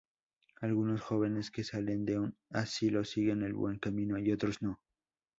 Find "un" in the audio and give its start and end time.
2.17-2.35